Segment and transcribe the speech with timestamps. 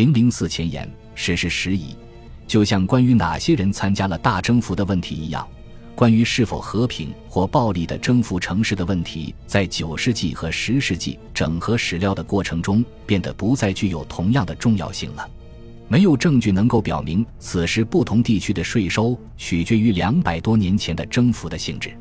[0.00, 1.94] 零零四前言：事实时矣，
[2.46, 5.46] 就像关于哪些人参加了大征服的问题一样，
[5.94, 15.28] 关于是否和平或暴力的征服城市的问题，在九世纪和十世纪整合史料的过程中，变得不再具有同样的重要性了。
[15.86, 21.94] 没有证据能够表明此时不同地区的税收取决于两百多年前的征服的性质。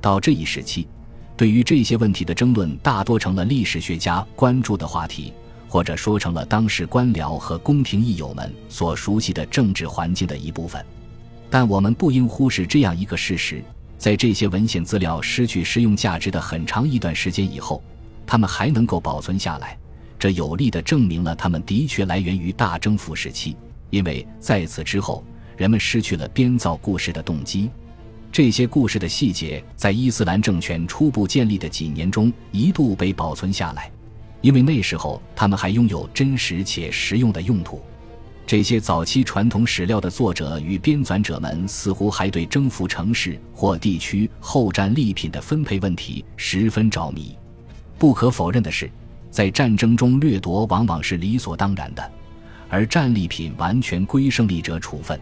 [0.00, 0.88] 到这一时期，
[1.36, 5.34] 对于这些问题的争论大多成了历史学家关注的话题，
[5.74, 10.80] 或者说成了当时官僚和宫廷议友们所熟悉的政治环境的一部分。
[11.50, 13.60] 但我们不应忽视这样一个事实：
[13.98, 17.82] 在这些文献资料失去实用价值的很长一段时间以后，
[18.24, 19.76] 它们还能够保存下来。
[20.16, 23.56] 这有力地证明了他们的确来源于大征服时期，
[23.90, 25.24] 因为在此之后，
[25.56, 27.68] 人们失去了编造故事的动机。
[28.30, 33.90] 这些故事的细节在伊斯兰政权初步建立的几年中一度被保存下来，
[34.44, 37.80] 因为那时候他们还拥有真实且实用的用途。
[38.46, 47.34] 这些早期传统史料的作者与编纂者们似乎还对征服城市或地区后战利品的分配问题十分着迷。
[47.98, 48.88] 不可否认的是。
[49.30, 52.12] 在战争中掠夺往往是理所当然的，
[52.68, 55.18] 而战利品完全归胜利者处分。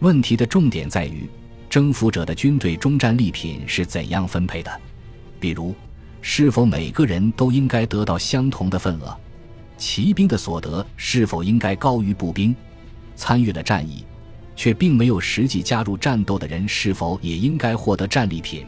[0.00, 1.26] 问题的重点在于，
[1.70, 4.70] 征服者的军队中战利品是怎样分配的？
[5.40, 5.74] 比如，
[6.20, 9.16] 是否每个人都应该得到相同的份额？
[9.76, 12.54] 骑兵的所得是否应该高于步兵？
[13.14, 14.04] 参与了战役
[14.56, 18.66] 却并没有实际加入战斗的人是否也应该获得战利品？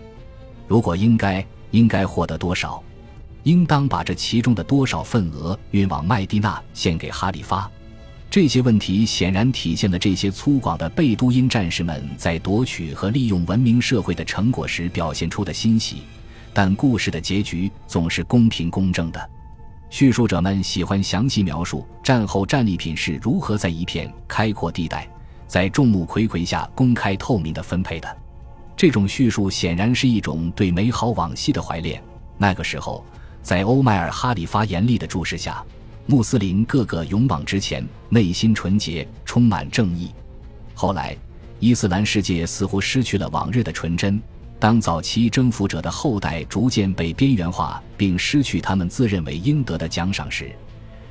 [0.68, 2.82] 如果应该，应该获得多少？
[3.42, 7.68] 应当把这其中的多少份额运往麦地那献给哈里发？
[8.30, 16.02] 这些问题显然体现了这些粗犷的贝都因战士们在夺取和利用文明社会的成果时表现出的欣喜。
[16.52, 19.30] 但故事的结局总是公平公正的。
[19.88, 25.08] 叙述者们喜欢详细描述战后战利品是如何在一片开阔地带，
[25.46, 28.16] 在众目睽睽下公开透明的分配的。
[28.76, 32.02] 这种叙述显然是一种对美好往昔的怀恋。
[32.39, 33.05] 那个时候。
[33.42, 35.64] 在欧迈尔·哈里发严厉的注视下，
[36.05, 40.10] 穆斯林个个勇往直前，内心纯洁，充满正义。
[40.74, 41.16] 后来，
[41.58, 44.20] 伊斯兰世界似乎失去了往日的纯真。
[44.60, 50.54] 当早期征服者的后代逐渐被边缘化，并失去他们自认为应得的奖赏时，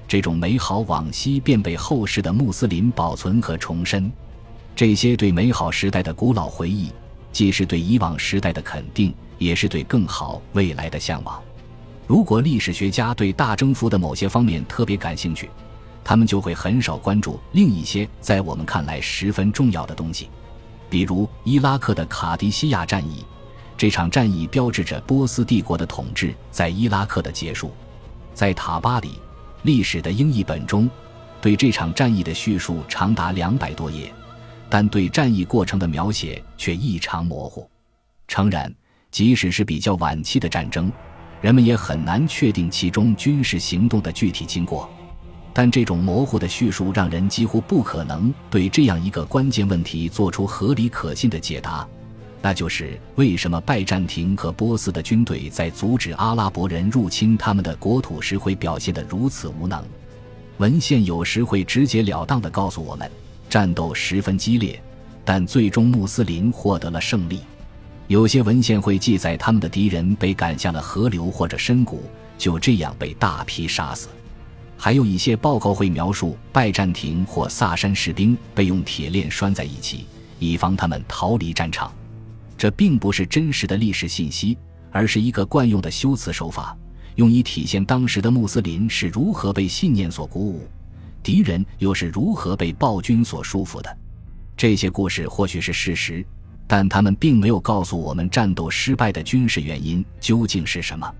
[0.08, 4.10] 这种美好往昔便被后世的穆斯林保存和重申。
[4.76, 6.92] 这些对美好时代的古老回忆，
[7.32, 11.42] 既是对以往时代的肯定，也是对更好未来的向往。
[12.06, 15.50] 如果历史学家对大征服的某些方面特别感兴趣，
[16.04, 20.30] 他们就会很少关注另一些在我们看来十分重要的东西，
[20.88, 23.26] 比如伊拉克的卡迪西亚战役。
[23.80, 27.72] 这场战役标志着波斯帝国的统治在伊拉克的结束。
[28.34, 29.08] 在塔巴里
[29.64, 30.90] 《历史的英译本》中，
[31.40, 34.14] 对这场战役的叙述长达两百多页，
[34.70, 37.66] 但对战役过程的描写却异常模糊。
[38.28, 38.70] 诚然，
[39.12, 40.92] 即使是比较晚期的战争。
[41.40, 44.90] 人们也很难确定其中军事行动的具体经过，
[45.54, 51.88] 但这种模糊的叙述让人几乎不可能对这样一个关键问题做出合理可信的解答，
[52.42, 59.84] 那就是为什么拜占庭和波斯的军队在阻止阿拉伯人入侵他们的国土时会表现得如此无能。
[60.58, 63.10] 文献有时会直截了当地告诉我们，
[63.50, 64.82] 战斗十分激烈，
[65.26, 67.42] 但最终穆斯林获得了胜利。
[68.08, 72.04] 有些文献会记载他们的敌人被赶下了河流或者深谷，
[72.38, 74.08] 就这样被大批杀死；
[74.78, 80.06] 还有一些报告会描述拜占庭或萨珊士兵被用铁链拴在一起，
[80.40, 81.94] 以防他们逃离战场。
[82.60, 84.58] 这并不是真实的历史信息，
[84.92, 86.78] 而是一个惯用的修辞手法，
[87.16, 90.68] 用以体现当时的穆斯林是如何被信念所鼓舞，
[91.24, 93.98] 敌人又是如何被暴君所束缚的。
[94.58, 96.24] 这些故事或许是事实。
[96.72, 101.12] 但他们并没有告诉我们战斗失败的军事原因究竟是什么。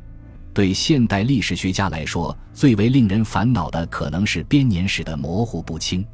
[0.54, 6.06] 对现代历史学家来说，最为令人烦恼的可能是编年史的模糊不清。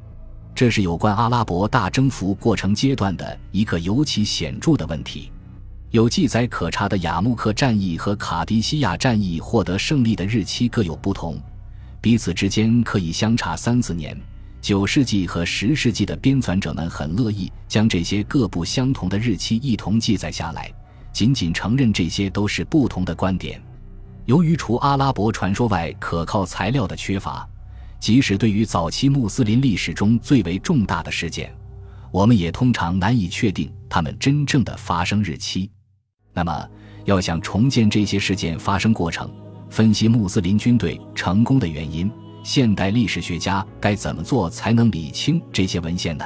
[0.56, 5.30] 这是有关阿拉伯大征服过程阶段的一个尤其显著的问题。
[5.92, 11.38] 有记载可查的雅木克战役和卡迪西亚战役获得胜利的日期各有不同，
[12.00, 14.18] 彼此之间可以相差三四年。
[14.62, 20.74] 九世纪和十世纪的编纂者们很乐意将这些各不相同的日期一同记载下来，
[21.12, 23.62] 仅仅承认这些都是不同的观点。
[24.24, 27.48] 由于除阿拉伯传说外可靠材料的缺乏，
[28.06, 31.52] 即使对于早期穆斯林历史中最为重大的事件，
[32.12, 35.72] 我们也通常难以确定它们真正的发生日期。
[36.32, 36.70] 那么，
[37.06, 39.28] 要想重建这些事件发生过程，
[39.72, 42.08] 分析穆斯林军队成功的原因。
[42.44, 46.24] 现代历史学家该怎么做才能理清这些文献呢？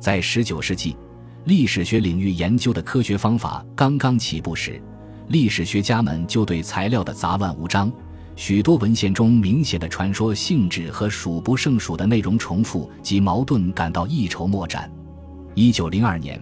[0.00, 0.96] 在19世纪，
[1.44, 4.82] 历史学领域研究的科学方法刚刚起步时，
[5.28, 7.92] 历史学家们就对材料的杂乱无章、
[8.36, 14.90] 许多文献中明显的传说性质和数不胜数的内容重复及矛盾感到一筹莫展。
[15.54, 16.40] 1902年，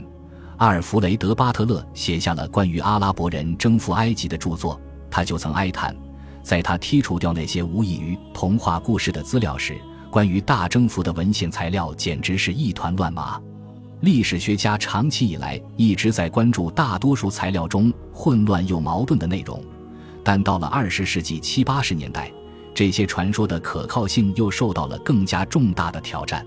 [0.56, 4.80] 阿尔弗雷德·巴特勒写下了关于阿拉伯人征服埃及的著作，
[5.10, 5.94] 他就曾哀叹。
[6.42, 9.78] 在他剔除掉那些无异于童话故事的资料时，
[10.10, 13.40] 关于大征服的文献材料简直是一团乱麻。
[14.00, 19.62] 历史学家长期以来一直在关注大多数材料中混乱又矛盾的内容，
[20.24, 22.32] 但到了二十世纪七八十年代，
[22.74, 26.46] 这些传说的可靠性又受到了更加重大的挑战。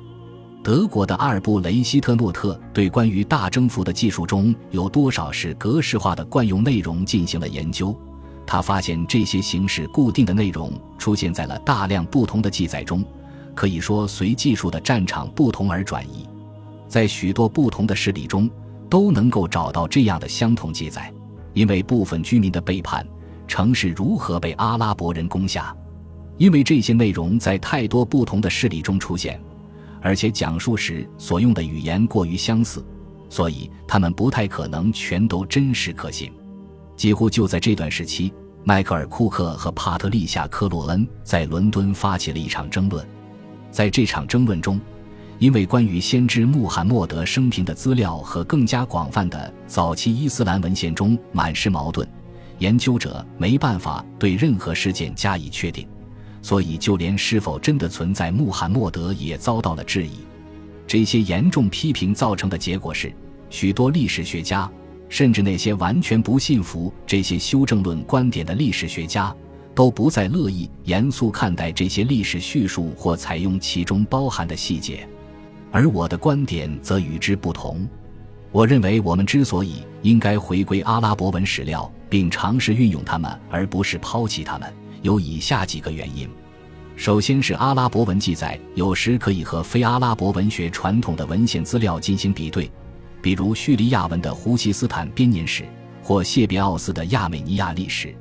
[0.63, 7.95] 德国的阿尔布雷希特诺特对关于大征服的技术中有多少是格式化的惯用内容进行了研究。
[8.48, 13.04] 他发现这些形式固定的内容出现在了大量不同的记载中，
[13.54, 16.27] 可以说随技术的战场不同而转移。
[16.88, 18.50] 在许多不同的事例中，
[18.89, 21.13] 都能够找到这样的相同记载：
[21.54, 23.06] 因为部分居民的背叛，
[23.47, 25.75] 城市如何被阿拉伯人攻下。
[26.38, 29.39] 因为这些内容在太多不同的事例中出现，
[30.01, 32.86] 而且讲述时所用的语言过于相似，
[33.30, 36.31] 所以他们不太可能全都真实可信。
[36.97, 38.33] 几乎就在这段时期，
[38.65, 43.06] 迈克尔·库克和帕特丽夏·科洛恩在伦敦发起了一场争论。
[43.71, 44.80] 在这场争论中，
[45.39, 52.07] 因为关于先知穆罕默德生平的资料和更加广泛的早期伊斯兰文献中满是矛盾，
[52.59, 55.87] 研究者没办法对任何事件加以确定，
[56.41, 60.19] 所以就连是否真的存在穆罕默德也遭到了质疑。
[60.87, 63.13] 这些严重批评造成的结果是，
[63.49, 64.69] 许多历史学家。
[65.07, 69.33] 甚至那些完全不信服这些修正论观点的历史学家，
[69.75, 75.07] 都不再乐意严肃看待这些历史叙述或采用其中包含的细节。
[75.71, 77.87] 而我的观点则与之不同。
[78.51, 86.29] 我认为，我们之所以应该回归阿拉伯文史料，并尝试运用它们，而不是抛弃它们，有以下几个原因：
[86.95, 92.71] 首先是阿拉伯文记载有时可以和非阿拉伯文学传统的文献资料进行比对。
[93.21, 95.65] 比如叙利亚文的胡奇斯坦编年史
[96.01, 98.15] 或谢别奥斯的亚美尼亚历史，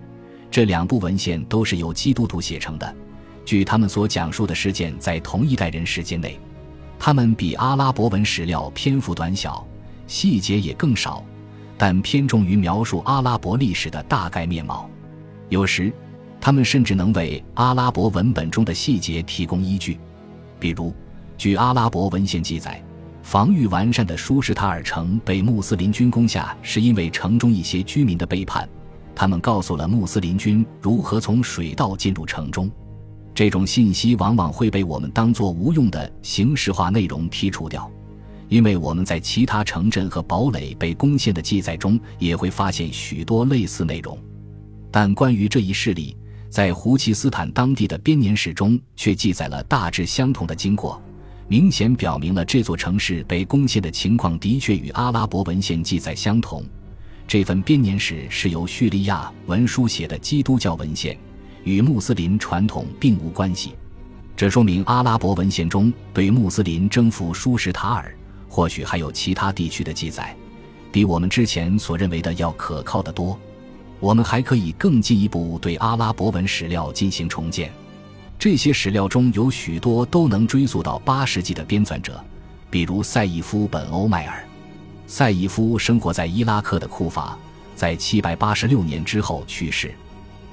[0.50, 2.96] 这两部文献都是由基督徒写成的。
[3.44, 6.36] 据他们所讲述的事件在同一代人时间内，
[6.98, 9.64] 他们比阿拉伯文史料篇幅短小，
[10.08, 11.24] 细节也更少，
[11.76, 14.88] 但偏重于描述阿拉伯历史的大概面貌。
[15.48, 15.92] 有时，
[16.40, 19.98] 他们甚至能为阿拉伯文本中的细节提供依据。
[20.58, 20.94] 比如，
[21.36, 22.82] 据阿拉伯文献记载。
[23.22, 28.68] 防御完善的舒什塔尔城被穆斯林军攻下，是因为城中一些居民的背叛。
[29.14, 32.70] 他们告诉了穆斯林军如何从水道进入城中。
[33.34, 37.90] 这种信息往往会被我们当作无用的形式化内容剔除掉，
[38.54, 44.16] 因为我们在其他城镇和堡垒被攻陷的记载中也会发现许多类似内容。
[44.92, 46.16] 但关于这一事例，
[46.48, 51.02] 在胡奇斯坦当地的编年史中却记载了大致相同的经过。
[51.48, 56.64] 明显表明了这座城市被攻陷的情况的确与阿拉伯文献记载相同。
[57.26, 61.18] 这份编年史是由叙利亚文书写的基督教文献，
[61.64, 63.72] 与穆斯林传统并无关系。
[64.36, 68.16] 这说明阿拉伯文献中对穆斯林征服舒什塔尔，
[68.54, 70.32] 或许还有其他地区的记载，
[70.92, 73.36] 比我们之前所认为的要可靠的多。
[73.98, 77.72] 我们还可以更进一步对阿拉伯文史料进行重建。
[78.38, 82.24] 这些史料中有许多都能追溯到八世纪的编纂者，
[82.70, 84.46] 比如赛义夫·本·欧迈尔。
[85.08, 87.36] 赛义夫生活在伊拉克的库法，
[87.74, 89.92] 在七百八十六年之后去世。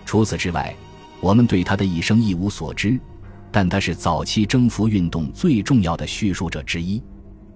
[0.07, 0.75] 除此之外，
[1.19, 2.99] 我们对他的一生一无所知，
[3.51, 6.99] 但他是早期征服运动最重要的叙述者之一。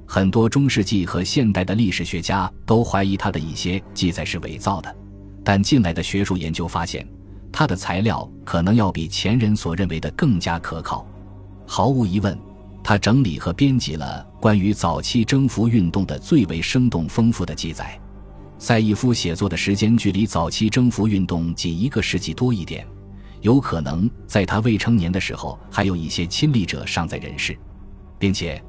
[0.08, 4.96] 很多中世纪和现代的历史学家都怀疑他的一些记载是伪造的，
[5.44, 7.06] 但近来的学术研究发现。
[7.52, 11.08] 他的材料可能要比前人所认为的更加可靠。
[11.66, 12.38] 毫无疑问，
[12.84, 17.98] 他整理和编辑了关于早期征服运动的最为生动丰富的记载。
[18.60, 22.86] 赛义夫写作的时间距离早期征服运动仅一个世纪多一点，
[23.40, 27.58] 有可能在他未成年的时候还有一些亲历者尚在人世，
[28.20, 28.62] 并且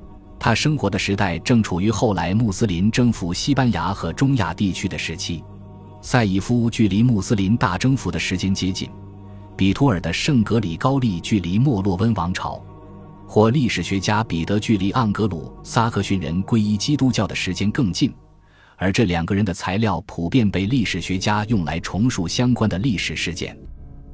[0.46, 5.42] 他生活的时代正处于后来穆斯林征服西班牙和中亚地区的时期。
[6.00, 8.88] 赛义夫距离穆斯林大征服的时间接近，
[9.56, 12.64] 比图尔的圣格里高利距离莫洛温王朝，
[13.26, 18.14] 或历史学家彼得距离盎格鲁撒克逊人皈依基督教的时间更近，
[18.76, 23.58] 而这两个人的材料普遍被历史学家用来重述相关的历史事件。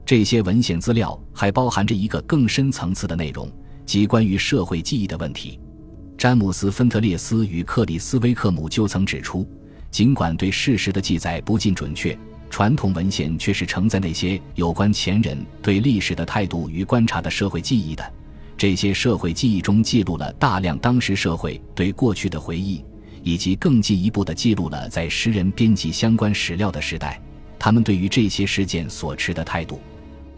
[0.07, 3.53] 这些文献资料还包含着一个更深层次的内容，
[3.85, 5.61] 即关于社会记忆的问题。
[6.17, 9.47] 詹姆斯·芬特列斯与克里斯·威克姆就曾指出，
[9.91, 12.17] 尽管对事实的记载不尽准确，
[12.49, 18.13] 传统文献却是承载那些有关前人对历史的态度与观察的社会记忆的。
[18.57, 22.85] 这些社会记忆中记录了大量当时社会对过去的回忆，
[23.25, 27.21] 以及更进一步的记录了在诗人编辑相关史料的时代，
[27.59, 29.81] 他们对于这些事件所持的态度。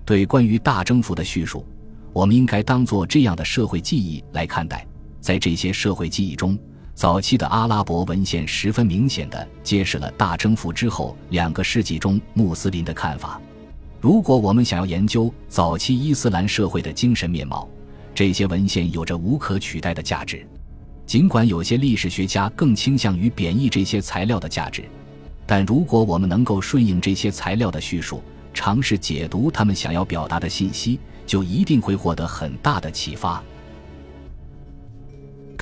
[0.07, 1.67] 对关于大征服的叙述，
[2.15, 4.87] 我们应该当做这样的社会记忆来看待。
[5.25, 6.55] 在这些社会记忆中，
[6.93, 13.41] 早期的阿拉伯文献十分明显的揭示了大征服之后两个世纪中穆斯林的看法。
[14.03, 17.67] 如果我们想要研究早期伊斯兰社会的精神面貌，
[18.15, 20.47] 这些文献有着无可取代的价值。
[21.07, 24.85] 尽管有些历史学家更倾向于贬义这些材料的价值，
[25.47, 33.43] 但如果我们能够顺应这些材料的叙述，尝试解读他们想要表达的信息，就一定会获得很大的启发。